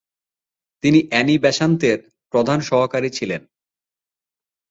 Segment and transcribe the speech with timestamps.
[0.83, 1.97] তিনি অ্যানি বেসান্তের
[2.33, 3.41] প্রধান সহকারী ছিলেন।